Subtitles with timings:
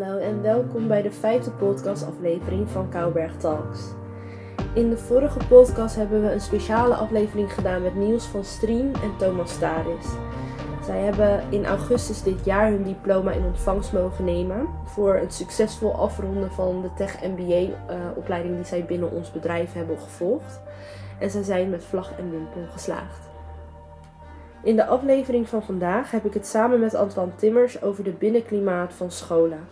[0.00, 3.80] Hallo en welkom bij de vijfde podcastaflevering van Kouberg Talks.
[4.74, 9.16] In de vorige podcast hebben we een speciale aflevering gedaan met Niels van Strien en
[9.18, 10.06] Thomas Staris.
[10.84, 15.94] Zij hebben in augustus dit jaar hun diploma in ontvangst mogen nemen voor het succesvol
[15.94, 20.60] afronden van de Tech MBA-opleiding die zij binnen ons bedrijf hebben gevolgd.
[21.18, 23.25] En zij zijn met vlag en wimpel geslaagd.
[24.62, 28.92] In de aflevering van vandaag heb ik het samen met Antoine Timmers over de binnenklimaat
[28.92, 29.68] van scholen.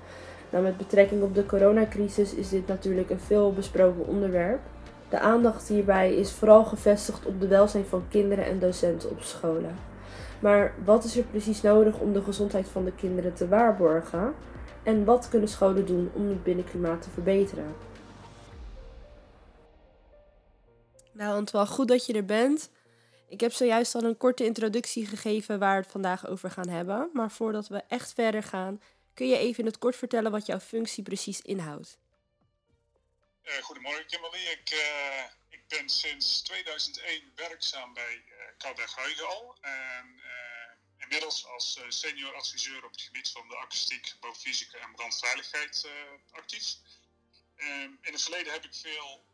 [0.51, 4.61] Nou, met betrekking op de coronacrisis is dit natuurlijk een veel besproken onderwerp.
[5.09, 9.77] De aandacht hierbij is vooral gevestigd op de welzijn van kinderen en docenten op scholen.
[10.41, 14.34] Maar wat is er precies nodig om de gezondheid van de kinderen te waarborgen?
[14.83, 17.75] En wat kunnen scholen doen om het binnenklimaat te verbeteren?
[21.12, 22.70] Nou, Antoine, goed dat je er bent.
[23.34, 27.11] Ik heb zojuist al een korte introductie gegeven waar we het vandaag over gaan hebben.
[27.12, 28.83] Maar voordat we echt verder gaan,
[29.14, 31.98] kun je even in het kort vertellen wat jouw functie precies inhoudt?
[33.44, 34.39] Uh, goedemorgen Kimberly.
[34.39, 39.56] Ik, uh, ik, ben sinds 2001 werkzaam bij uh, Kouwberg al.
[39.61, 40.20] En
[40.98, 45.89] inmiddels als senior adviseur op het gebied van de akoestiek, bouwfysica en brandveiligheid
[46.31, 46.77] actief.
[47.56, 49.25] Ehm, in het verleden heb ik veel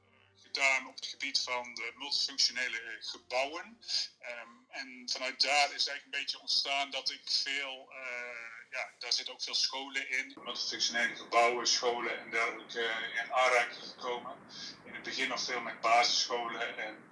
[0.52, 3.78] gedaan op het gebied van de multifunctionele eh, gebouwen.
[4.18, 9.12] Ehm, en vanuit daar is eigenlijk een beetje ontstaan dat ik veel, uh, ja, daar
[9.12, 14.36] zitten ook veel scholen in, multifunctionele gebouwen, scholen en dergelijke uh, in aanraking gekomen.
[14.84, 17.10] In het begin nog veel met basisscholen en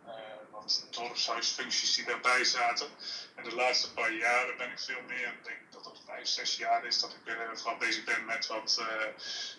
[0.50, 2.88] wat dorpshuisfuncties die daarbij zaten.
[3.34, 6.56] En de laatste paar jaren ben ik veel meer, ik denk dat het vijf, zes
[6.56, 8.86] jaar is, dat ik uh, vooral bezig ben met wat uh,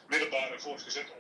[0.08, 1.12] middelbaar en voortgezet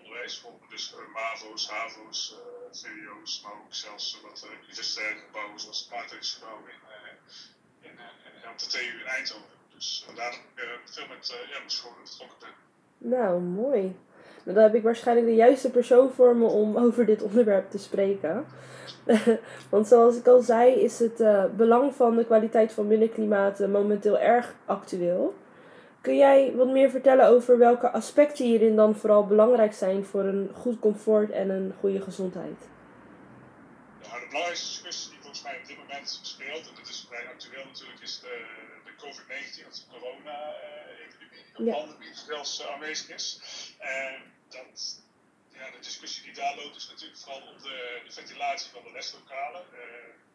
[0.69, 2.35] Dus uh, MAVO's, HAVO's,
[2.71, 8.99] VWO's, maar ook zelfs wat universitaire gebouwen zoals het Matrixgebouw in, in, in, de TU
[8.99, 9.57] in Eindhoven.
[9.75, 12.53] Dus vandaar dat ik veel met, ja, met scholen betrokken ben.
[13.09, 13.81] Nou, mooi.
[14.43, 17.77] Nou, dan heb ik waarschijnlijk de juiste persoon voor me om over dit onderwerp te
[17.77, 18.45] spreken.
[19.69, 21.17] Want zoals ik al zei, is het
[21.55, 25.35] belang van de kwaliteit van binnenklimaat momenteel erg actueel.
[26.01, 30.51] Kun jij wat meer vertellen over welke aspecten hierin dan vooral belangrijk zijn voor een
[30.55, 32.67] goed comfort en een goede gezondheid?
[34.01, 37.27] Ja, de belangrijkste discussie die volgens mij op dit moment speelt, en dat is vrij
[37.27, 38.45] actueel natuurlijk, is de,
[38.85, 41.73] de COVID-19 of de corona-epidemie, de ja.
[41.73, 43.39] pandemie die zelfs aanwezig is.
[43.79, 44.13] En
[44.49, 45.01] dat
[45.59, 48.91] ja, de discussie die daar loopt is natuurlijk vooral op de, de ventilatie van de
[48.91, 49.65] leslokalen.
[49.73, 49.79] Uh,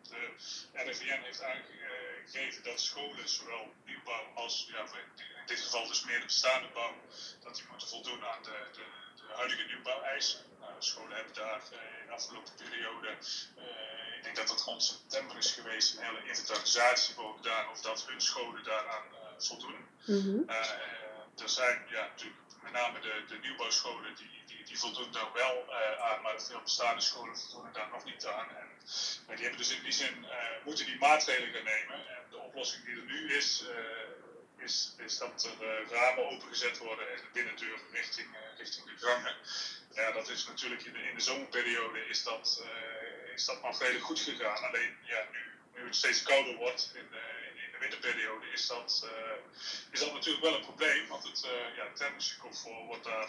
[0.08, 0.30] de
[0.72, 6.24] RIVN heeft aangegeven dat scholen, zowel nieuwbouw als ja, in dit geval dus meer de
[6.24, 6.94] bestaande bouw,
[7.42, 8.84] dat die moeten voldoen aan de, de,
[9.16, 10.40] de huidige nieuwbouweisen.
[10.60, 13.08] Nou, scholen hebben daar uh, in de afgelopen periode,
[13.58, 18.06] uh, ik denk dat het rond september is geweest, een hele inventarisatie gedaan of dat
[18.06, 19.04] hun scholen daaraan
[19.38, 19.88] voldoen.
[20.06, 20.48] Mm -hmm.
[21.36, 24.34] er zijn ja, natuurlijk met name de, nieuwbouwscholen die
[24.74, 28.48] die voldoen daar wel uh, aan, maar veel bestaande scholen voldoen daar nog niet aan.
[29.26, 31.94] En die hebben dus in die zin uh, moeten die maatregelen nemen.
[31.94, 34.64] En de oplossing die er nu is, uh,
[35.04, 39.36] is, dat er ramen opengezet worden en de binnendeur richting, richting de gangen.
[39.94, 42.64] Ja, dat is natuurlijk in de, in de zomerperiode is dat,
[43.34, 44.64] is dat nog redelijk goed gegaan.
[44.64, 45.38] Alleen ja, nu,
[45.74, 47.33] nu het steeds kouder wordt in de,
[47.84, 49.08] in de winterperiode is dat,
[49.90, 51.08] is dat natuurlijk wel een probleem.
[51.08, 53.28] Want het ja, thermische comfort wordt daar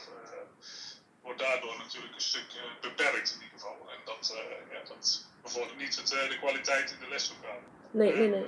[1.26, 3.90] wordt daardoor natuurlijk een stuk uh, beperkt in ieder geval.
[3.90, 7.64] En dat, uh, ja, dat bevordert niet het, uh, de kwaliteit in de leslokalen.
[7.92, 8.46] Nee, nee, nee.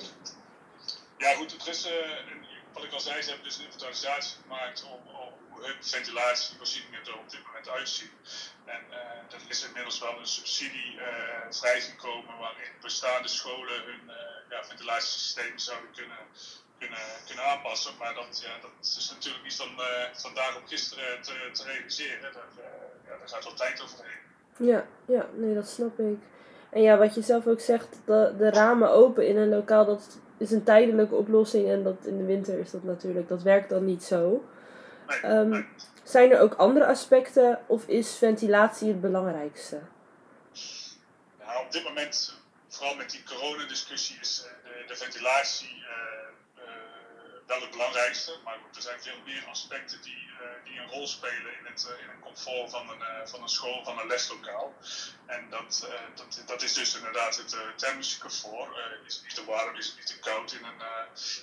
[1.18, 1.90] Ja goed, het is,
[2.74, 5.16] wat ik al zei, ze hebben dus een inventarisatie gemaakt om
[5.58, 8.12] hoe hun ventilatievoorzieningen er op dit moment uitzien.
[8.66, 8.84] En
[9.30, 11.00] er is inmiddels wel een subsidie
[11.50, 14.12] vrijgekomen waarin bestaande scholen hun
[14.50, 16.18] ja, ventilatiesystemen zouden kunnen
[16.80, 17.94] kunnen, kunnen aanpassen.
[18.00, 22.34] Maar dat, ja, dat is natuurlijk niet van uh, vandaag op gisteren te, te realiseren.
[22.34, 22.64] Daar, uh,
[23.08, 24.22] ja, daar gaat wel tijd overheen.
[24.58, 26.18] Ja, ja, nee, dat snap ik.
[26.70, 30.18] En ja, wat je zelf ook zegt, de, de ramen open in een lokaal, dat
[30.38, 31.70] is een tijdelijke oplossing.
[31.70, 34.44] En dat in de winter is dat natuurlijk, dat werkt dan niet zo.
[35.24, 35.68] Um,
[36.04, 39.82] Zijn er ook andere aspecten of is ventilatie het belangrijkste?
[41.40, 45.86] Nou, op dit moment, vooral met die coronadiscussie, is de, de ventilatie
[47.48, 51.08] wel het belangrijkste, maar goed, er zijn veel meer aspecten die, uh, die een rol
[51.08, 54.08] spelen in het, uh, in het comfort van een, uh, van een school, van een
[54.08, 54.76] leslokaal.
[55.26, 58.70] En dat, dat, dat is dus inderdaad het thermische comfort.
[59.06, 60.82] is het niet te warm, is het niet te koud in een,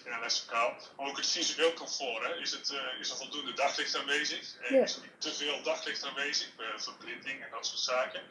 [0.04, 0.76] in een leslokaal.
[0.96, 2.24] Maar ook het visueel comfort.
[2.24, 2.36] Hè.
[2.36, 4.56] Is, het, is er voldoende daglicht aanwezig?
[4.68, 4.82] Ja.
[4.82, 6.48] Is er niet te veel daglicht aanwezig?
[6.76, 8.22] verblinding en dat soort zaken.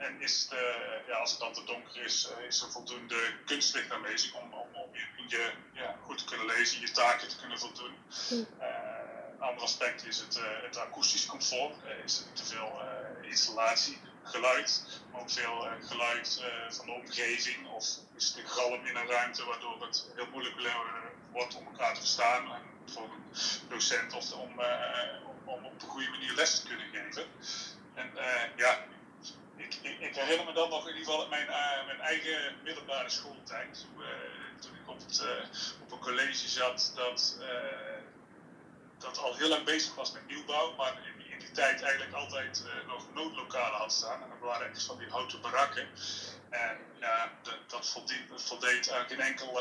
[0.00, 0.60] en is het,
[1.06, 4.54] ja, als het dan te donker is, is er voldoende kunstlicht aanwezig om
[5.28, 7.96] je, ja, goed te kunnen lezen je taken te kunnen voldoen.
[8.30, 8.38] Uh,
[9.32, 11.74] een ander aspect is het, het akoestisch comfort.
[12.04, 12.80] is er niet te veel
[13.22, 17.68] installatie, geluid, maar ook veel geluid van de omgeving.
[17.68, 17.84] Of
[18.16, 20.54] is het een galm in een ruimte waardoor het heel moeilijk
[21.32, 22.52] wordt om elkaar te verstaan.
[22.52, 22.62] En
[22.92, 24.60] voor een docent of om,
[25.44, 27.26] om op een goede manier les te kunnen geven.
[27.94, 28.10] En
[28.56, 28.84] ja,
[29.56, 31.46] ik, ik, ik, herinner me dan nog in ieder geval mijn,
[31.86, 33.86] mijn eigen middelbare schooltijd.
[34.60, 37.38] Toen ik op, het, uh, op, een college zat dat,
[38.98, 42.64] dat al heel lang bezig was met nieuwbouw, maar in, in die tijd eigenlijk altijd
[42.86, 44.22] nog noodlokalen had staan.
[44.22, 45.88] En dat waren echt van die houten barakken.
[46.50, 49.52] En ja, dat, dat voldeed, voldeed aan geen enkel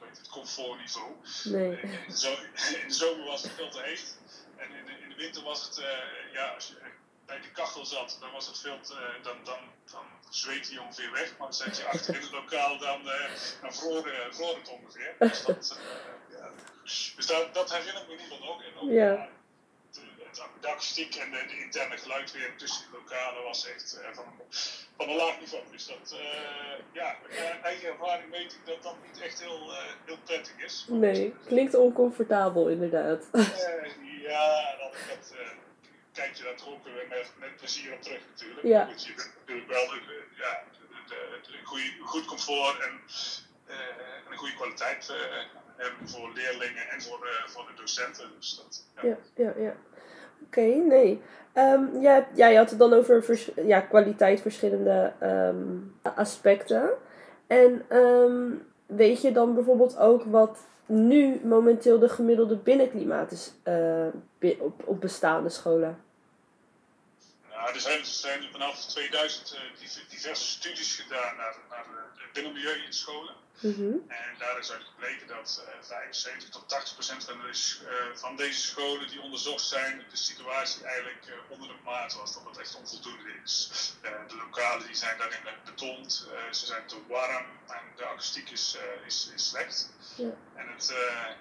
[0.00, 1.12] weet het, comfortniveau.
[1.44, 1.80] Nee.
[1.80, 2.50] In, de zomer,
[2.82, 4.18] in de zomer was het veel te heet.
[4.56, 5.84] En in de, in de winter was het,
[6.32, 6.96] ja, als je
[7.28, 9.58] bij de kachel zat, dan was het veel te, eh, dan, dan,
[9.92, 11.36] dan zweet hij ongeveer weg.
[11.38, 13.12] Maar zet je achter in het lokaal, dan, uh,
[13.62, 15.14] dan vroor, vroor het ongeveer.
[15.18, 15.80] Dus dat,
[16.30, 16.50] ja.
[17.16, 18.62] dus dat, dat herinner ik me in ieder geval ook.
[18.62, 19.28] En ook ja.
[19.90, 20.00] de,
[20.60, 24.24] de akoestiek en de, de, interne geluidweer tussen de lokalen was echt van,
[24.96, 25.62] van een laag niveau.
[25.70, 26.16] Dus dat,
[26.92, 27.16] ja,
[27.62, 29.72] eigen ervaring weet ik dat dat niet echt heel,
[30.04, 30.86] heel prettig is.
[30.88, 33.24] Nee, klinkt oncomfortabel inderdaad.
[34.28, 35.34] ja, dat, dat
[36.20, 38.66] kijk je daar ook met, met plezier op terug natuurlijk.
[38.74, 38.84] Ja.
[38.84, 39.86] Goed, je bent natuurlijk wel
[40.44, 40.52] ja,
[41.08, 42.94] de, goede, goed comfort en,
[43.68, 43.74] uh,
[44.26, 45.16] en een goede kwaliteit uh,
[45.76, 48.26] hebben voor leerlingen en voor de, voor de docenten.
[48.38, 49.52] Dus dat, ja, ja, ja.
[49.66, 49.74] ja.
[50.42, 51.22] Oké, okay, nee.
[51.54, 56.90] Um, ja, ja, je had het dan over vers ja, kwaliteit, verschillende um, aspecten.
[57.46, 64.56] En um, weet je dan bijvoorbeeld ook wat nu momenteel de gemiddelde binnenklimaat is uh,
[64.58, 66.06] op, op bestaande scholen?
[67.58, 69.60] Nou, er zijn, er vanaf 2000 uh,
[70.08, 71.84] diverse studies gedaan naar, naar
[72.16, 73.34] het binnenmilieu in scholen.
[73.60, 74.04] Mm -hmm.
[74.08, 78.36] En daar is uit gebleken dat uh, 75 tot 80 procent van, de, uh, van
[78.36, 82.58] deze scholen die onderzocht zijn, de situatie eigenlijk uh, onder de maat was, dat het
[82.58, 83.70] echt onvoldoende is.
[84.28, 88.76] De lokalen die zijn daarin betond, ze zijn te warm en de akoestiek is,
[89.06, 89.90] is, is slecht.
[90.16, 90.30] Ja.
[90.54, 90.94] En het,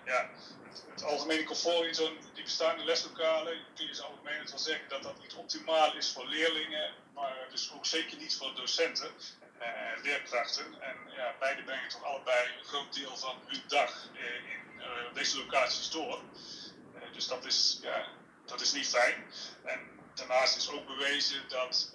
[0.06, 0.30] ja,
[0.70, 4.90] het, het, algemene comfort in zo'n die bestaande leslokalen, kun je in algemeen wel zeggen
[4.90, 9.12] dat dat niet optimaal is voor leerlingen, maar dus ook zeker niet voor docenten
[9.62, 10.82] uh, leerkrachten.
[10.82, 15.14] En ja, beide brengen toch allebei een groot deel van hun dag uh, in uh,
[15.14, 16.22] deze locaties door.
[17.14, 18.06] dus dat is, ja,
[18.46, 19.26] dat is niet fijn.
[19.64, 19.80] En
[20.14, 21.92] daarnaast is ook bewezen dat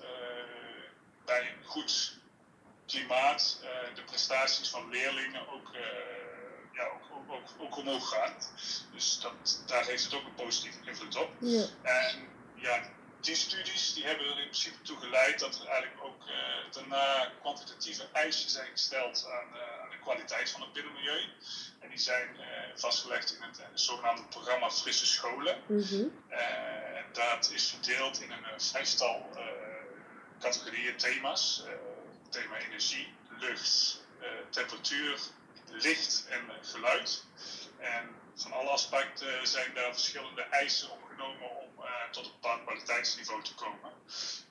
[1.24, 2.16] bij een goed
[2.86, 3.60] klimaat
[3.94, 5.68] de prestaties van leerlingen ook,
[6.72, 8.34] ja, ook, ook, ook, ook, omhoog gaan.
[8.92, 11.30] Dus dat, daar heeft het ook een positieve invloed op.
[11.38, 11.64] Ja.
[11.82, 12.82] En ja,
[13.22, 17.32] die studies die hebben er in principe toe geleid dat er eigenlijk ook uh, daarna
[17.40, 21.28] kwantitatieve eisen zijn gesteld aan, uh, aan, de kwaliteit van het binnenmilieu.
[21.80, 25.62] En die zijn uh, vastgelegd in het zogenaamde programma Frisse Scholen.
[25.66, 26.22] Mm -hmm.
[26.28, 29.30] en dat is verdeeld in een vijftal
[30.40, 31.62] categorieën thema's.
[32.30, 34.00] thema energie, lucht,
[34.50, 35.18] temperatuur,
[35.70, 37.24] licht en geluid.
[37.78, 40.90] En van alle aspecten zijn daar verschillende eisen
[41.24, 43.92] om uh, tot een bepaald kwaliteitsniveau te komen.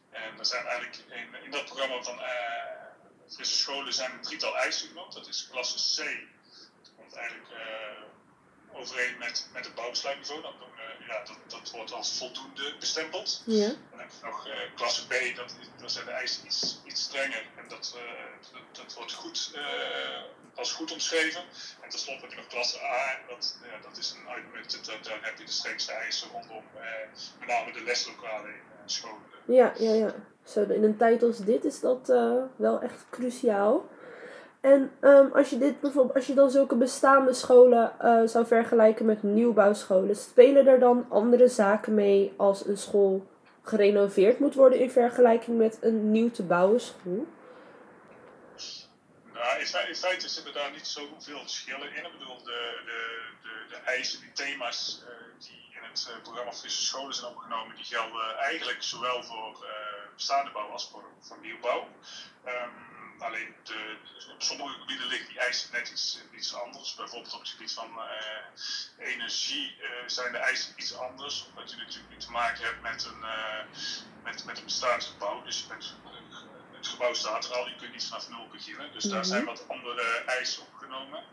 [0.10, 2.72] En er zijn eigenlijk in, in dat programma van uh,
[3.34, 5.14] frisse scholen zijn een drietal eisen genoemd.
[5.14, 6.06] Dat is klasse C.
[6.98, 7.18] Dat
[7.52, 8.11] uh,
[8.74, 10.42] overeen met, met het bouwbesluitniveau.
[10.42, 10.54] Dan,
[11.08, 13.44] ja, dat, dat wordt als voldoende bestempeld.
[13.46, 13.68] Ja.
[13.68, 17.46] Dan heb je nog klasse B, dat, dat zijn de eisen iets, iets strenger.
[17.56, 17.96] En dat,
[18.52, 19.52] dat, dat, wordt goed
[20.56, 21.42] als goed omschreven.
[21.82, 25.18] En tenslotte heb je nog klasse A, dat, ja, dat is een uitmuntend, dat, dan
[25.22, 26.82] heb je de strengste eisen rondom eh,
[27.40, 28.50] met name de leslokalen
[28.84, 29.30] in scholen.
[29.46, 30.14] Ja, ja, ja.
[30.46, 32.08] Zo, in een tijd als dit is dat
[32.56, 33.90] wel echt cruciaal.
[34.62, 39.06] En um, als je dit bijvoorbeeld, als je dan zulke bestaande scholen uh, zou vergelijken
[39.06, 43.28] met nieuwbouwscholen, spelen er dan andere zaken mee als een school
[43.64, 47.28] gerenoveerd moet worden in vergelijking met een nieuw te bouwen school?
[49.34, 52.06] Nou, in, feite zitten daar niet zoveel verschillen in.
[52.06, 56.54] Ik bedoel, de, de, de, de eisen, die thema's uh, die in het uh, programma
[56.54, 59.66] Frisse Scholen zijn opgenomen, die gelden eigenlijk zowel voor
[60.16, 61.88] bestaande bouw als voor, voor nieuwbouw.
[62.46, 62.91] Um,
[63.22, 63.98] alleen de,
[64.34, 66.96] op sommige gebieden liggen die eisen net iets, iets anders.
[66.96, 68.00] Bijvoorbeeld op het gebied van
[68.98, 71.46] energie zijn de eisen iets anders.
[71.50, 73.26] Omdat je natuurlijk te maken hebt met een,
[74.24, 75.44] met, met een bestaansgebouw.
[75.44, 75.94] Dus met
[76.82, 78.92] het gebouw staat er al, je kunt niet vanaf nul beginnen.
[78.94, 79.52] Dus daar zijn mhm.
[79.52, 81.24] wat andere eisen opgenomen.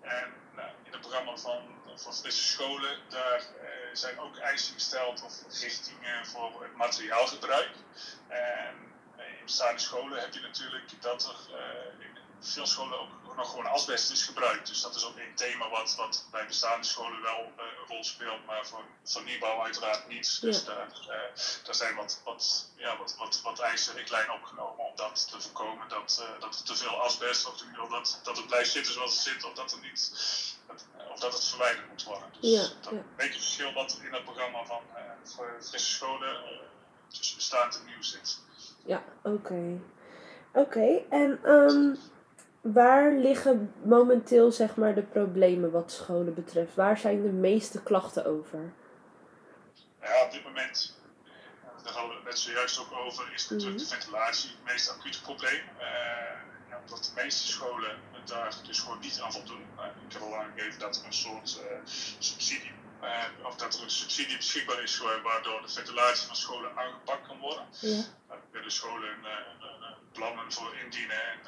[0.00, 1.62] En nou, in het programma van,
[1.94, 7.70] van frisse scholen, daar eh, zijn ook eisen gesteld of richtingen voor het materiaalgebruik.
[8.28, 8.74] En
[9.46, 14.10] bestaande scholen heb je natuurlijk dat er uh, in veel scholen ook nog gewoon asbest
[14.10, 14.66] is gebruikt.
[14.66, 18.04] Dus dat is ook een thema wat, wat bij bestaande scholen wel uh, een rol
[18.04, 20.40] speelt, maar voor, voor nieuwbouw uiteraard niet.
[20.40, 21.08] Dus daar, uh,
[21.64, 25.88] daar zijn wat, wat, ja, wat, wat, wat eisen klein opgenomen om dat te voorkomen.
[25.88, 27.54] Dat, uh, dat er te veel asbest, of
[27.90, 30.12] dat, dat het blijft zitten zoals het zit, of dat, er niet,
[30.66, 32.32] dat, of dat het verwijderd moet worden.
[32.40, 32.98] Dus ja, dat ja.
[32.98, 34.82] een beetje het verschil wat in het programma van
[35.24, 36.42] voor frisse scholen
[37.08, 38.38] tussen bestaand en nieuw zit.
[38.86, 39.34] Ja, oké.
[39.36, 39.80] Okay.
[40.52, 41.04] Oké, okay.
[41.10, 41.96] en um,
[42.60, 46.74] waar liggen momenteel zeg maar de problemen wat scholen betreft?
[46.74, 48.58] Waar zijn de meeste klachten over?
[50.02, 50.98] Ja, op dit moment,
[51.84, 53.88] daar hadden we het net zojuist ook over, is natuurlijk Mhm.
[53.88, 55.62] de ventilatie het meest acute probleem.
[55.78, 55.84] Uh,
[56.70, 59.64] ja, omdat de meeste scholen daar dus gewoon niet aan voldoen.
[59.76, 61.78] Uh, ik heb al aangegeven dat er een soort uh,
[62.18, 62.72] subsidie,
[63.42, 67.66] of dat er een subsidie beschikbaar is waardoor de ventilatie van scholen aangepakt kan worden.
[67.80, 68.02] Ja.
[68.56, 71.38] Willen scholen een, een plannen voor indienen en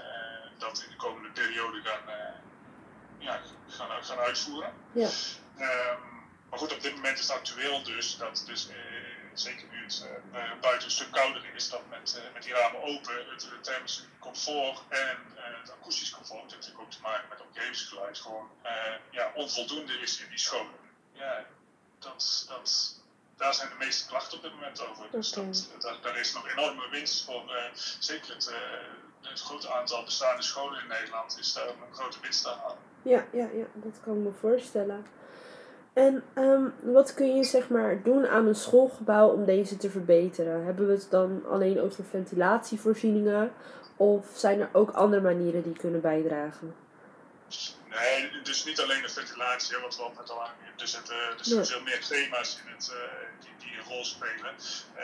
[0.59, 2.03] dat in de komende periode gaan,
[3.19, 4.73] ja, gaan, gaan uitvoeren.
[4.93, 5.09] Ja.
[5.59, 6.19] Um,
[6.51, 8.69] maar goed, op dit moment is het actueel dus dat dus,
[9.33, 12.83] zeker nu het uh, buiten een stuk kouder is, dat met, uh, met die ramen
[12.83, 17.29] open het, het thermische comfort en het akoestisch comfort, dat heeft natuurlijk ook te maken
[17.29, 18.51] met omgevingsgeluid, gewoon
[19.11, 20.79] ja, onvoldoende is in die scholen.
[21.13, 21.45] Ja,
[21.99, 23.01] dat, dat,
[23.39, 25.07] daar zijn de meeste klachten op dit moment over.
[25.11, 25.45] Dus Okay.
[25.47, 27.43] dat, dat, daar is nog enorme winst voor,
[27.99, 28.53] zeker het,
[29.23, 32.77] het grote aantal bestaande scholen in Nederland is daar een grote winst aan.
[33.03, 35.07] Ja, ja, ja, dat kan ik me voorstellen.
[35.93, 40.65] En um, wat kun je zeg maar doen aan een schoolgebouw om deze te verbeteren?
[40.65, 43.53] Hebben we het dan alleen over ventilatievoorzieningen
[43.97, 46.75] of zijn er ook andere manieren die kunnen bijdragen?
[47.89, 50.81] Nee, dus niet alleen de ventilatie, wat we al net al aangegeven.
[50.81, 51.65] Er zitten, er zijn Ja.
[51.67, 53.01] veel meer thema's in het, uh,
[53.41, 54.55] die, die een rol spelen.
[54.97, 55.03] Uh,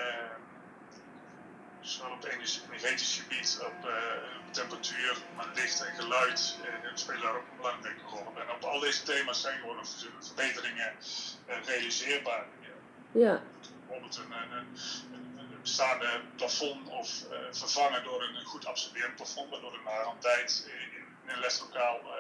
[1.81, 2.33] zowel op het
[2.69, 3.95] energetisch gebied, op uh,
[4.51, 8.39] temperatuur, maar licht en geluid uh, spelen daar ook een belangrijke rol op.
[8.39, 9.87] En op al deze thema's zijn gewoon
[10.21, 10.93] verbeteringen
[11.65, 12.47] realiseerbaar.
[13.13, 13.43] Ja.
[13.87, 19.51] Bijvoorbeeld een, een, een, een bestaande plafond of uh, vervangen door een goed absorberend plafond,
[19.51, 22.13] waardoor de na een tijd in, in een leslokaal uh,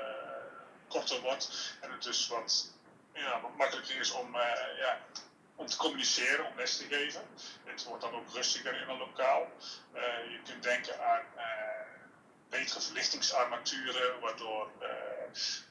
[0.94, 2.72] korter wordt en het dus wat,
[3.12, 4.98] ja, wat makkelijker is om, uh, ja,
[5.54, 7.22] om te communiceren, om les te geven.
[7.64, 9.50] Het wordt dan ook rustiger in een lokaal.
[9.94, 11.42] Uh, je kunt denken aan uh,
[12.48, 14.70] betere verlichtingsarmaturen, waardoor,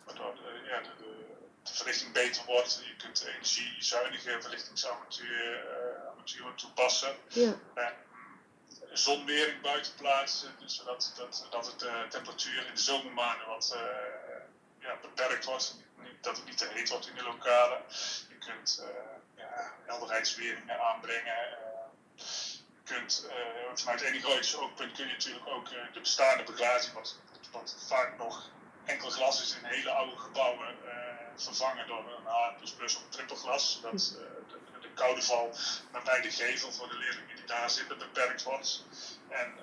[0.06, 1.26] waardoor de, ja, de, de,
[1.64, 2.82] de, verlichting beter wordt.
[2.86, 5.68] Je kunt energiezuinige verlichtingsarmatuur
[6.10, 7.16] armaturen toepassen.
[7.28, 7.54] Ja.
[8.94, 13.78] zonwering buiten plaatsen, dus zodat dat, dat het de temperatuur in de zomermaanden wat
[14.84, 15.76] ja, beperkt wordt.
[16.22, 17.82] Dat het niet te heet wordt in de lokalen.
[18.30, 18.84] Je kunt
[19.36, 21.38] ja, helderheidsweringen aanbrengen.
[21.38, 22.24] Uh,
[22.68, 23.34] je kunt uh,
[23.74, 28.50] vanuit Enigrootjes ook kun je natuurlijk ook de bestaande beglazing, wat, vaak nog
[28.86, 30.76] enkel glas is in hele oude gebouwen,
[31.36, 34.16] vervangen door een A++ of een trippelglas, zodat
[34.50, 35.56] de, de, koude val
[35.92, 38.86] nabij de gevel voor de leerlingen die daar zitten beperkt wordt.
[39.30, 39.56] En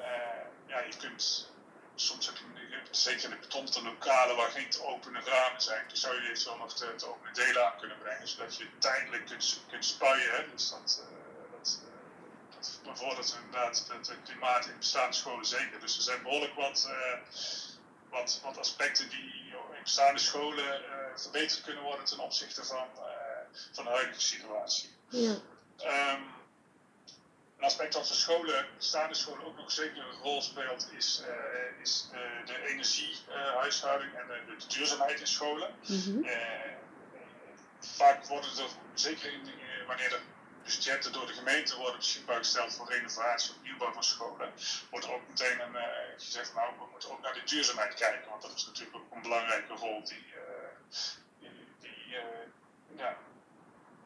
[0.66, 1.50] ja, je kunt
[2.00, 5.96] soms heb je zeker in de betonte lokalen waar geen te openen ramen zijn, dan
[5.96, 9.60] zou je eventueel nog te, te openen delen aan kunnen brengen, zodat je tijdelijk kunt,
[9.68, 10.30] kunt spuien.
[10.30, 10.50] Hè?
[10.50, 15.80] Dus dat, uh, dat, uh, dat bevordert inderdaad het, het klimaat in bestaande scholen zeker.
[15.80, 17.18] Dus er zijn behoorlijk wat, uh,
[18.10, 19.38] wat, wat aspecten die
[19.76, 20.82] in bestaande scholen
[21.16, 22.88] verbeterd kunnen worden ten opzichte van,
[23.72, 24.90] van de huidige situatie.
[25.08, 25.36] Ja.
[26.12, 26.39] Um,
[27.60, 31.82] een aspect dat voor scholen, bestaande scholen ook nog zeker een rol speelt, is, uh,
[31.82, 35.74] is uh, de energiehuishouding uh, en de, de, duurzaamheid in scholen.
[35.86, 36.26] Mm -hmm.
[37.80, 39.50] vaak worden er, zeker in,
[39.86, 40.20] wanneer de
[40.64, 44.52] budgetten door de gemeente worden beschikbaar gesteld voor renovatie of nieuwbouw van scholen,
[44.90, 45.76] wordt er ook meteen een,
[46.16, 49.22] gezegd, nou we moeten ook naar de duurzaamheid kijken, want dat is natuurlijk ook een
[49.22, 50.24] belangrijke rol die,
[51.38, 51.50] die,
[51.80, 52.16] die,
[52.96, 53.16] ja,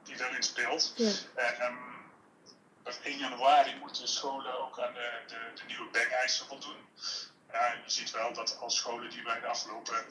[0.02, 0.92] die daarin speelt.
[0.96, 1.66] Ja.
[1.66, 1.93] Um,
[2.84, 5.88] op 1 januari moeten scholen ook aan de, de, de nieuwe
[6.48, 6.88] voldoen.
[7.84, 10.06] Je ziet wel dat als scholen die wij de afgelopen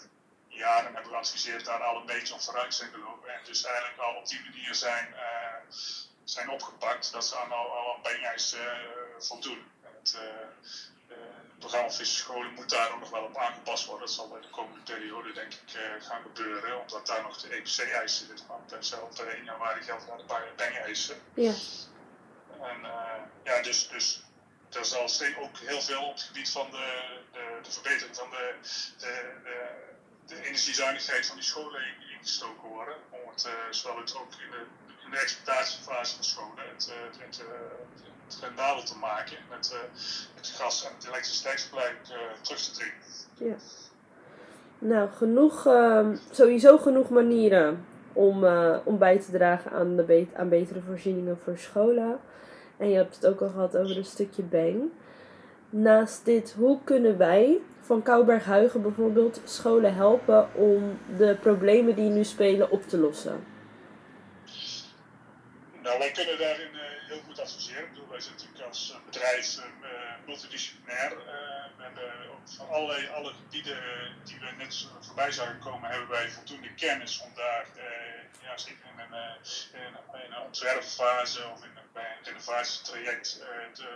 [0.47, 4.15] jaren hebben geadviseerd daar al een beetje op vooruit zijn gelopen en dus eigenlijk al
[4.15, 5.75] op die manier zijn, uh,
[6.23, 9.71] zijn opgepakt, dat ze aan al, al bangeisen uh, voldoen.
[9.81, 10.17] Het,
[11.07, 14.05] het programma Scholen moet daar ook nog wel op aangepast worden.
[14.05, 18.27] Dat zal bij de komende periode denk ik gaan gebeuren, omdat daar nog de EPC-eisen
[18.27, 18.47] zitten.
[18.47, 21.21] Want op 1 januari gelden daar de bangeisen.
[21.33, 21.53] Ja.
[22.63, 24.23] En uh, ja, dus, dus
[24.69, 27.17] er zal steeds ook heel veel op het gebied van de,
[27.63, 28.53] de, verbetering van de,
[30.25, 31.81] de, energiezuinigheid van die scholen
[32.17, 32.95] ingestoken worden.
[33.09, 34.65] Om het, uh, zowel het ook in de,
[35.05, 37.43] in de exploitatiefase van scholen het, het,
[38.27, 39.75] het, rendabel te maken en het,
[40.35, 42.95] het gas- en het elektriciteitsverbruik uh, terug te dringen.
[43.33, 43.55] Ja.
[44.79, 48.45] Nou, genoeg, ehm, sowieso genoeg manieren om,
[48.83, 52.19] om bij te dragen aan, de aan betere voorzieningen voor scholen.
[52.83, 54.91] En je hebt het ook al gehad over een stukje bang.
[55.69, 62.23] Naast dit, hoe kunnen wij van Kouberg-Huigen bijvoorbeeld scholen helpen om de problemen die nu
[62.23, 63.43] spelen op te lossen?
[65.83, 66.67] Nou, wij kunnen daarin
[67.13, 67.83] heel goed adviseren.
[67.83, 69.65] Ik bedoel, wij zijn natuurlijk als bedrijf uh,
[70.25, 71.11] multidisciplinair.
[71.11, 71.25] Uh,
[71.77, 72.11] we hebben
[72.55, 73.81] van allerlei alle gebieden
[74.23, 77.65] die we net voorbij zagen komen, hebben wij voldoende kennis om daar,
[78.41, 79.37] ja, zeker in een,
[79.73, 83.41] in, een ontwerpfase of in een, bij een renovatietraject
[83.73, 83.87] te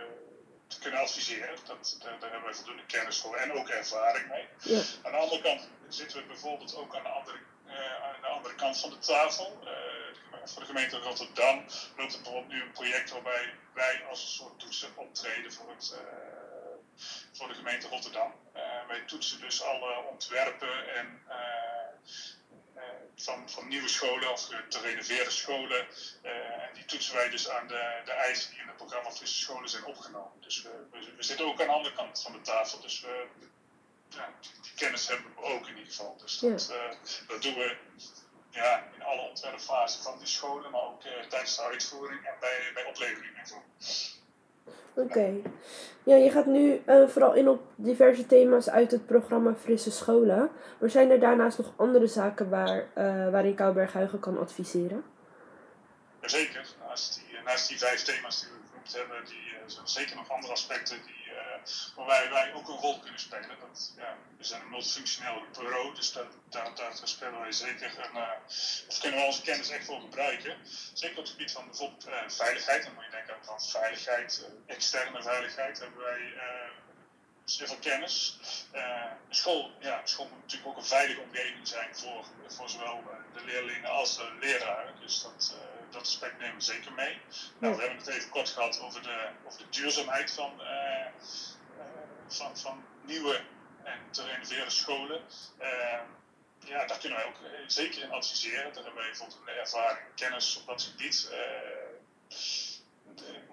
[0.68, 1.56] te kunnen adviseren.
[1.64, 4.46] Dat, daar, daar, hebben wij voldoende kennis voor en ook ervaring mee.
[4.58, 4.82] Ja.
[5.02, 8.54] Aan de andere kant zitten we bijvoorbeeld ook aan de andere, uh, aan de andere
[8.54, 9.60] kant van de tafel.
[9.64, 9.70] Uh,
[10.52, 11.64] voor de gemeente Rotterdam
[11.96, 15.94] loopt er bijvoorbeeld nu een project waarbij wij als een soort toetsen optreden voor, het,
[15.94, 18.32] uh, voor de gemeente Rotterdam.
[18.88, 21.22] wij toetsen dus alle ontwerpen en
[23.22, 25.86] van, van nieuwe scholen of te renoveren scholen.
[26.24, 29.34] Uh, en die toetsen wij dus aan de, de eisen die in het programma Frisse
[29.34, 30.40] Scholen zijn opgenomen.
[30.40, 30.70] Dus we,
[31.16, 32.80] we, zitten ook aan de andere kant van de tafel.
[32.80, 33.26] Dus we,
[34.08, 36.16] ja, die kennis hebben we ook in ieder geval.
[36.16, 36.92] Dus dat, uh,
[37.28, 37.76] dat doen we
[38.50, 42.70] ja, in alle ontwerpfasen van die scholen, maar ook uh, tijdens de uitvoering en bij,
[42.74, 43.56] bij oplevering en zo.
[44.94, 45.32] Oké.
[46.02, 50.50] Ja, je gaat nu uh, vooral in op diverse thema's uit het programma Frisse Scholen.
[50.78, 53.54] Maar zijn er daarnaast nog andere zaken waar, uh, waarin
[54.20, 55.04] kan adviseren?
[56.20, 56.66] Zeker.
[56.80, 60.30] Naast die, naast die vijf thema's die we genoemd hebben, die, zijn er zeker nog
[60.30, 61.27] andere aspecten die
[61.96, 63.56] waarbij wij ook een rol kunnen spelen.
[63.60, 66.12] Dat, ja, we zijn een multifunctioneel bureau, dus
[66.48, 68.10] daar, spelen wij zeker
[68.88, 70.56] of kunnen we onze kennis echt voor gebruiken.
[70.92, 74.74] Zeker op het gebied van bijvoorbeeld uh, veiligheid, dan moet je denken aan veiligheid, uh,
[74.74, 76.32] externe veiligheid, hebben wij
[77.44, 78.38] zeer veel kennis.
[79.28, 83.02] school, ja, school moet natuurlijk ook een veilige omgeving zijn voor, voor zowel
[83.34, 84.94] de leerlingen als de leraren.
[85.00, 85.54] Dus dat,
[85.90, 87.20] dat aspect nemen we zeker mee.
[87.58, 90.60] Nou, we hebben het even kort gehad over de, over de duurzaamheid van,
[92.34, 93.40] van, nieuwe
[93.84, 95.22] en te renoveren scholen.
[95.60, 96.00] Uh,
[96.58, 97.36] ja, daar kunnen wij ook
[97.66, 98.72] zeker in adviseren.
[98.72, 101.30] Daar hebben wij voldoende ervaring en kennis op dat gebied.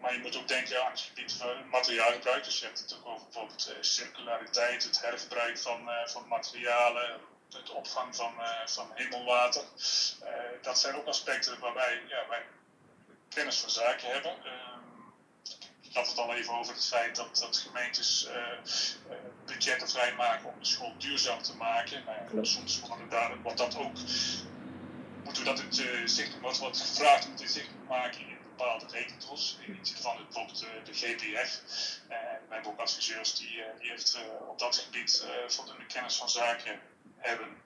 [0.01, 2.43] maar je moet ook denken aan het gebied van materiaalgebruik.
[2.43, 8.15] Dus je hebt het ook over bijvoorbeeld circulariteit, het hergebruik van, van materialen, het opvang
[8.15, 8.33] van,
[8.65, 9.63] van hemelwater.
[10.61, 12.43] Dat zijn ook aspecten waarbij ja, wij
[13.29, 14.35] kennis van zaken hebben.
[15.95, 19.13] Uh, had het al even over het feit dat, dat gemeentes uh,
[19.45, 22.03] budgetten vrijmaken om de school duurzaam te maken.
[22.31, 23.01] Nou, soms wordt,
[23.41, 23.93] wordt dat ook,
[25.23, 29.57] moeten we dat in zicht, wat wordt gevraagd om in zicht maken in bepaalde rekentros.
[29.65, 31.61] In iets van bijvoorbeeld de GPF.
[32.07, 36.79] En wij hebben ook adviseurs die, die heeft op dat gebied voldoende kennis van zaken
[37.17, 37.61] hebben.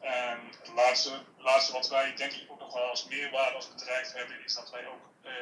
[0.00, 4.12] En het laatste, laatste wat wij denk ik ook nog wel als meerwaarde als bedrijf
[4.12, 5.32] hebben, is dat wij ook uh,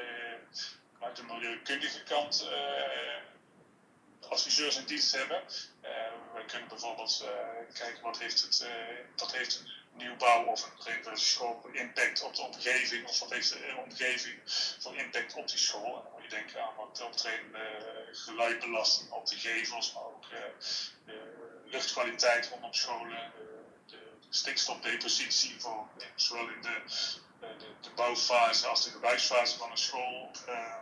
[1.00, 5.42] uit de milieukundige kant uh, adviseurs in dienst hebben.
[5.82, 5.90] Uh,
[6.34, 7.24] we kunnen bijvoorbeeld
[7.72, 8.68] kijken wat heeft het,
[9.16, 10.70] dat heeft een nieuwbouw of
[11.04, 14.40] een school impact op de omgeving, of wat heeft de omgeving
[14.78, 16.18] voor impact op die school.
[16.22, 20.26] Je denken aan wat optredende geluidbelasting op de gevels, maar ook
[21.70, 23.32] luchtkwaliteit rondom scholen,
[23.86, 26.82] de, de stikstofdepositie voor zowel in de,
[27.80, 30.30] de, bouwfase als de gebruiksfase van een school.
[30.48, 30.74] Uh,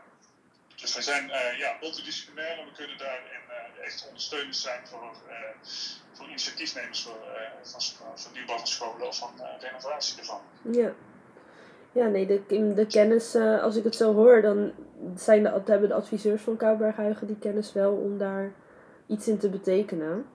[0.80, 5.10] dus wij zijn uh, ja, multidisciplinair en we kunnen daarin uh, echt ondersteunend zijn voor,
[6.12, 7.16] voor initiatiefnemers voor,
[7.62, 7.80] van,
[8.14, 10.40] van nieuwbouw scholen of van renovatie ervan.
[10.62, 10.92] Ja.
[11.92, 14.72] Ja, nee, de, de kennis, als ik het zo hoor, dan
[15.16, 18.52] zijn de, hebben de adviseurs van Kouberghuigen die kennis wel om daar
[19.06, 20.26] iets in te betekenen.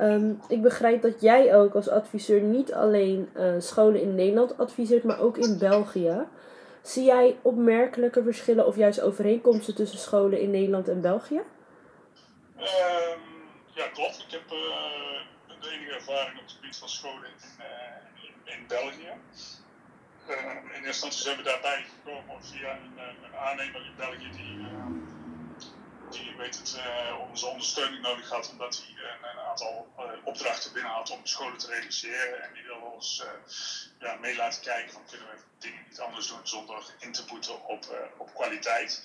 [0.00, 5.20] Um, ik begrijp dat jij ook als adviseur niet alleen scholen in Nederland adviseert, maar
[5.20, 6.26] ook in België.
[6.82, 11.42] Zie jij opmerkelijke verschillen of juist overeenkomsten tussen scholen in Nederland en België?
[12.56, 13.22] Um,
[13.74, 14.24] ja, klopt.
[14.26, 17.64] Ik heb uh, de enige ervaring op het gebied van scholen in,
[18.44, 19.12] uh, in, België.
[20.26, 24.66] in eerste instantie zijn we daarbij gekomen via een, een aannemer in België die
[26.10, 30.72] die weet het, uh, onze ondersteuning nodig had, omdat hij een, een aantal uh, opdrachten
[30.72, 32.42] binnen had om scholen te realiseren.
[32.42, 33.54] En die wil ons uh,
[33.98, 37.64] ja, mee laten kijken van kunnen we dingen niet anders doen zonder in te boeten
[37.64, 39.02] op, op kwaliteit.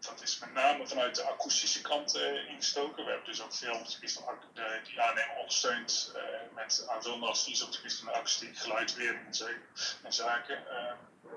[0.00, 2.14] dat is met name vanuit de akoestische kant
[2.48, 3.04] ingestoken.
[3.04, 4.38] We hebben dus ook veel op het gebied van
[4.84, 6.12] die aannemer ondersteund
[6.54, 9.40] met aanvullende advies op het gebied van de akoestiek, geluidwering
[10.02, 10.62] en, zaken.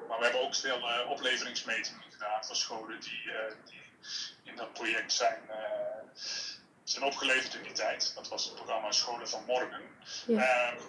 [0.08, 3.32] Maar we hebben ook veel opleveringsmetingen gedaan voor scholen die,
[3.66, 3.82] die
[4.44, 5.56] in dat project zijn, uh,
[6.84, 8.12] zijn opgeleverd in die tijd.
[8.16, 9.82] Dat was het programma Scholen van Morgen.
[10.26, 10.44] Ja.
[10.44, 10.82] Ehm,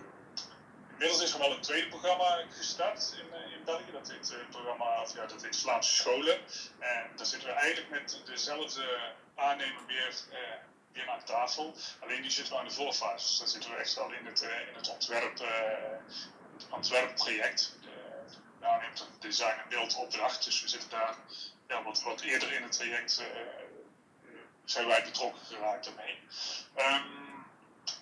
[0.90, 3.92] inmiddels is er wel een tweede programma gestart in, eh, in België.
[3.92, 6.38] Dat heet, uh, programma, of ja, dat heet Vlaamse Scholen.
[6.78, 10.14] En daar zitten we eigenlijk met dezelfde aannemer weer,
[10.92, 11.74] weer aan tafel.
[12.00, 13.26] Alleen die zitten we aan de voorfase.
[13.26, 15.38] Dus daar zitten we echt wel in het, in het ontwerp,
[16.58, 17.76] het ontwerpproject.
[18.62, 20.44] Daar neemt een design- en beeldopdracht.
[20.44, 21.16] Dus we zitten daar
[21.68, 23.22] ja, wat, wat eerder in het traject
[24.64, 26.18] zijn wij betrokken geraakt daarmee.
[26.76, 27.32] Um,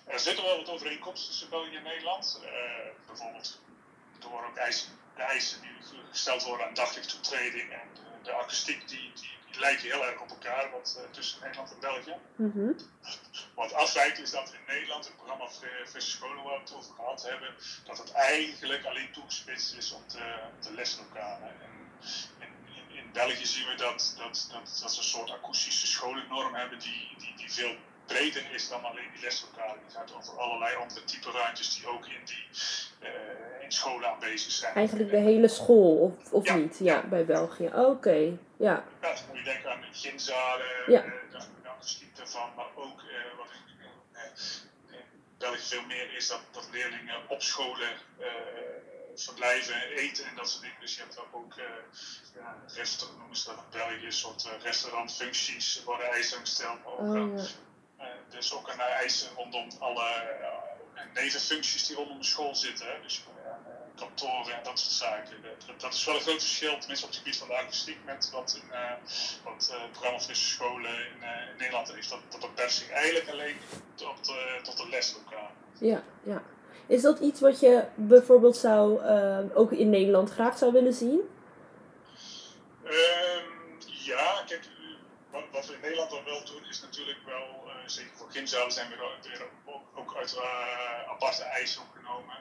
[0.05, 2.41] er zitten wel wat overeenkomsten tussen België en Nederland.
[2.43, 2.49] Uh,
[3.07, 3.59] bijvoorbeeld
[4.19, 5.69] door ook eisen, de eisen die
[6.09, 10.29] gesteld worden aan daglichttoetreding en de, de akoestiek, die, die, die, lijken heel erg op
[10.29, 12.15] elkaar wat, uh, tussen Nederland en België.
[12.35, 12.75] Mm -hmm.
[13.55, 15.47] Wat afwijkt is dat in Nederland, het programma
[15.85, 17.49] Frisse Scholen waar we het over gehad hebben,
[17.85, 21.49] dat het eigenlijk alleen toegespitst is op de, de leslokalen.
[21.49, 21.69] En
[22.39, 26.79] in, in, België zien we dat, dat, dat, dat ze een soort akoestische scholennorm hebben
[26.79, 29.77] die, die, die veel breder is dan alleen die leslokalen.
[29.87, 32.47] Die gaat over allerlei andere type ruimtes die ook in, die,
[33.03, 33.09] uh,
[33.63, 34.75] in scholen aanwezig zijn.
[34.75, 36.55] Eigenlijk de hele school, of, of Ja.
[36.55, 36.77] niet?
[36.79, 37.69] Ja, bij België.
[37.73, 38.37] Oké, ja.
[38.57, 41.03] Ja, dan moet je denken aan gymzalen, Ja.
[41.03, 41.41] eh,
[42.13, 44.23] daarvan, maar ook eh, wat in, eh,
[44.99, 48.27] in België veel meer is dat, dat leerlingen op scholen eh,
[49.15, 50.79] verblijven, eten en dat soort dingen.
[50.79, 51.65] Dus je hebt ook uh,
[52.35, 56.83] ja, restaurant, noemen ze dat in België, een soort uh, restaurantfuncties worden eisen gesteld.
[56.83, 57.37] Maar ook, Oh,
[57.97, 58.05] ja.
[58.05, 60.39] uh, dus ook een eisen rondom alle
[61.13, 63.01] nevenfuncties die rondom de school zitten.
[63.01, 63.23] Dus
[64.05, 65.35] kantoren en dat soort zaken.
[65.67, 68.29] Dat, dat, is wel een groot verschil, tenminste op het gebied van de akoestiek, met
[68.33, 68.69] wat, in,
[69.43, 71.19] wat het programma Frisse Scholen in,
[71.51, 72.09] in Nederland heeft.
[72.09, 73.57] Dat, dat beperkt zich eigenlijk alleen
[73.95, 74.33] tot,
[74.63, 75.51] tot de leslokaal.
[75.79, 76.43] Ja, ja.
[76.87, 81.19] Is dat iets wat je bijvoorbeeld zou, uh, ook in Nederland graag zou willen zien?
[82.85, 83.43] Um,
[83.85, 84.67] ja, kijk,
[85.61, 88.89] wat, we in Nederland dan wel doen is natuurlijk wel, uh, zeker voor gymzalen zijn
[88.89, 92.35] we ook, ook uit uh, aparte eisen opgenomen.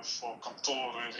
[0.00, 1.12] voor kantoren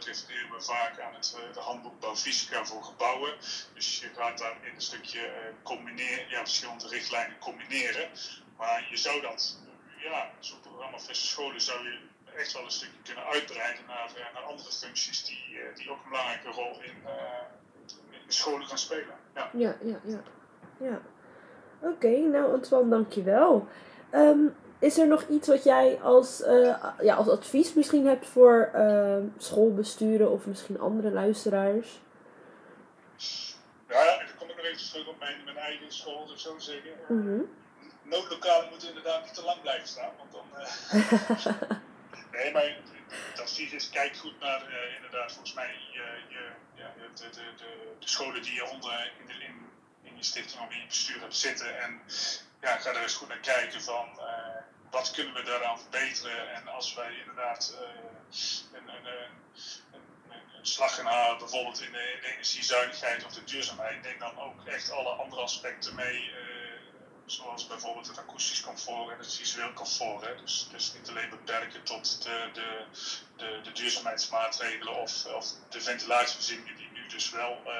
[0.00, 3.34] refereren we vaak aan het de handboek Bouwfysica voor gebouwen.
[3.74, 5.30] Dus je gaat daar in een stukje
[5.62, 8.10] combineren, ja, verschillende richtlijnen combineren.
[8.56, 9.58] Maar je zou dat
[9.96, 11.98] ja, zo'n programma Frisse Scholen zou je
[12.36, 16.48] echt wel een stukje kunnen uitbreiden naar, naar andere functies die, die ook een belangrijke
[16.48, 16.96] rol in,
[18.26, 19.16] in scholen gaan spelen.
[19.34, 20.00] Ja, ja, ja.
[20.04, 20.22] ja.
[20.76, 21.00] Ja.
[21.80, 23.66] Oké, okay, nou Antoine, dankjewel.
[24.14, 28.70] Um, is er nog iets wat jij als, uh, ja, als advies misschien hebt voor
[28.74, 32.00] uh, schoolbesturen of misschien andere luisteraars?
[33.88, 36.92] Ja, dan kom ik nog even terug op mijn, mijn eigen school, dus zo zeggen.
[37.08, 37.48] Mm -hmm
[38.08, 40.12] noodlokalen moeten inderdaad niet te lang blijven staan.
[40.18, 41.56] Want dan, uh...
[42.36, 42.76] nee, maar
[43.08, 44.62] het advies is: kijk goed naar
[44.96, 47.66] inderdaad, volgens mij, je, je, ja, de, de, de,
[47.98, 49.66] de, scholen die je onder in, de, in,
[50.16, 51.80] in je stichting of in je bestuur hebt zitten.
[51.80, 52.00] En
[52.60, 54.08] ja, ga daar eens goed naar kijken van.
[54.18, 54.24] Uh,
[54.90, 56.54] wat kunnen we daaraan verbeteren?
[56.54, 57.76] En als wij inderdaad
[58.72, 64.38] een, een, slag gaan halen, bijvoorbeeld in de, de energiezuinigheid of de duurzaamheid, neem dan
[64.38, 66.30] ook echt alle andere aspecten mee
[67.26, 70.24] zoals bijvoorbeeld het akoestisch comfort en het visueel comfort.
[70.24, 70.36] Hè.
[70.36, 72.84] Dus, dus niet alleen beperken tot de, de,
[73.36, 77.72] de, de duurzaamheidsmaatregelen of, of de ventilatievoorzieningen die nu dus wel uh,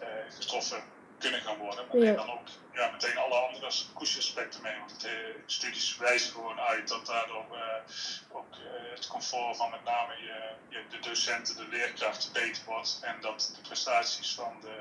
[0.00, 0.84] uh, getroffen
[1.18, 1.86] kunnen gaan worden.
[1.86, 4.78] Maar neem dan ook ja, meteen alle andere akoestische aspecten mee.
[4.78, 5.12] Want het, eh,
[5.46, 10.50] studies wijzen gewoon uit dat daardoor eh, ook eh, het comfort van met name je,
[10.68, 13.00] je, de docenten, de leerkrachten beter wordt.
[13.02, 14.76] En dat de prestaties van de,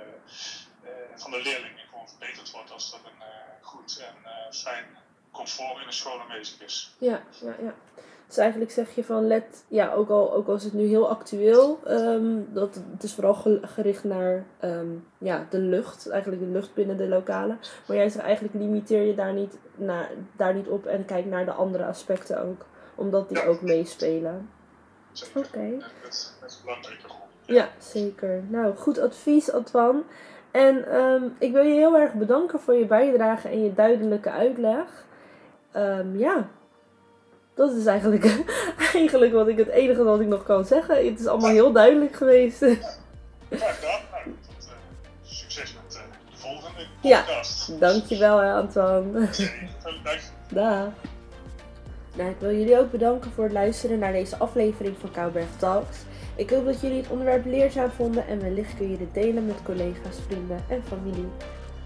[1.16, 3.24] van de leerlingen gewoon verbeterd wordt als er een
[3.62, 4.98] goed en fijn
[5.32, 6.96] comfort in de school aanwezig is.
[6.98, 7.76] Ja, ja, ja.
[8.28, 11.10] Dus eigenlijk zeg je van let, ja, ook al, ook al is het nu heel
[11.10, 16.48] actueel, ehm, dat het is vooral ge- gericht naar ehm, ja, de lucht, eigenlijk de
[16.50, 17.60] lucht binnen de lokalen.
[17.88, 21.46] Maar jij zegt eigenlijk limiteer je daar niet, naar, daar niet op en kijk naar
[21.46, 23.46] de andere aspecten ook, omdat die Ja.
[23.46, 24.50] ook meespelen.
[25.36, 25.60] Oké.
[25.60, 26.34] En Dat, is.
[27.46, 28.44] Ja, zeker.
[28.48, 30.02] Nou, goed advies, Antoine.
[30.52, 35.06] En ehm, ik wil je heel erg bedanken voor je bijdrage en je duidelijke uitleg.
[36.14, 36.48] Ja,
[37.56, 38.44] dat is eigenlijk,
[38.94, 41.06] eigenlijk wat ik het enige wat ik nog kan zeggen.
[41.06, 42.58] Het is allemaal heel duidelijk geweest.
[42.58, 44.00] Graag gedaan.
[44.12, 44.74] Nou, tot, eh,
[45.24, 47.20] succes met eh, de volgende Ja.
[47.22, 47.80] podcast.
[47.80, 49.28] Dankjewel, hè, Antoine.
[50.54, 50.88] Dag.
[52.16, 55.98] Nou, ik wil jullie ook bedanken voor het luisteren naar deze aflevering van Kouberg Talks.
[56.36, 59.56] Ik hoop dat jullie het onderwerp leerzaam vonden en wellicht kun je dit delen met
[59.64, 61.28] collega's, vrienden en familie.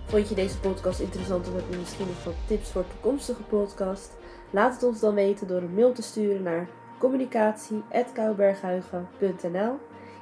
[0.09, 4.17] Vond je deze podcast interessant of heb je misschien nog wat tips voor toekomstige podcast?
[4.49, 6.69] Laat het ons dan weten door een mail te sturen naar
[6.99, 9.77] communicatie.kouberghuigen.nl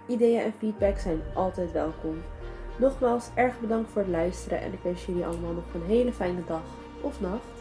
[0.08, 2.21] Ideeën en feedback zijn altijd welkom.
[2.78, 6.43] Nogmaals, erg bedankt voor het luisteren en ik wens jullie allemaal nog een hele fijne
[6.47, 6.63] dag.
[7.02, 7.57] of nacht.